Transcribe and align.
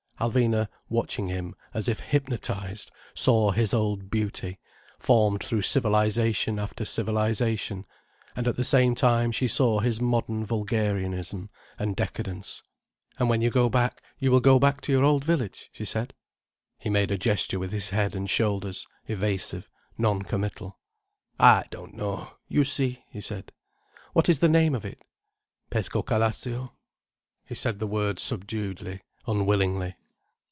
Alvina 0.21 0.67
watching 0.87 1.29
him, 1.29 1.55
as 1.73 1.87
if 1.87 1.99
hypnotized, 1.99 2.91
saw 3.15 3.49
his 3.49 3.73
old 3.73 4.11
beauty, 4.11 4.59
formed 4.99 5.43
through 5.43 5.63
civilization 5.63 6.59
after 6.59 6.85
civilization; 6.85 7.87
and 8.35 8.47
at 8.47 8.55
the 8.55 8.63
same 8.63 8.93
time 8.93 9.31
she 9.31 9.47
saw 9.47 9.79
his 9.79 9.99
modern 9.99 10.45
vulgarianism, 10.45 11.49
and 11.79 11.95
decadence. 11.95 12.61
"And 13.17 13.29
when 13.31 13.41
you 13.41 13.49
go 13.49 13.67
back, 13.67 13.99
you 14.19 14.29
will 14.31 14.41
go 14.41 14.59
back 14.59 14.79
to 14.81 14.91
your 14.91 15.03
old 15.03 15.25
village?" 15.25 15.71
she 15.73 15.85
said. 15.85 16.13
He 16.77 16.87
made 16.91 17.09
a 17.09 17.17
gesture 17.17 17.57
with 17.57 17.71
his 17.71 17.89
head 17.89 18.13
and 18.13 18.29
shoulders, 18.29 18.85
evasive, 19.07 19.71
non 19.97 20.21
committal. 20.21 20.77
"I 21.39 21.63
don't 21.71 21.95
know, 21.95 22.33
you 22.47 22.63
see," 22.63 23.03
he 23.09 23.21
said. 23.21 23.53
"What 24.13 24.29
is 24.29 24.37
the 24.37 24.47
name 24.47 24.75
of 24.75 24.85
it?" 24.85 25.01
"Pescocalascio." 25.71 26.73
He 27.43 27.55
said 27.55 27.79
the 27.79 27.87
word 27.87 28.19
subduedly, 28.19 29.01
unwillingly. 29.25 29.95